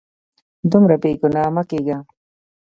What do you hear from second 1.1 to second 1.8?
ګناه مه